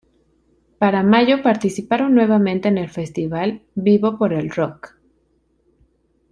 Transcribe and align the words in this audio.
Para 0.79 1.03
mayo 1.03 1.43
participaron 1.43 2.15
nuevamente 2.15 2.67
en 2.67 2.79
el 2.79 2.89
Festival 2.89 3.61
'Vivo 3.75 4.17
por 4.17 4.33
el 4.33 4.49
Rock'. 4.49 4.95